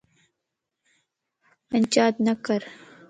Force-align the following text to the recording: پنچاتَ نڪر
پنچاتَ 1.69 2.15
نڪر 2.25 2.61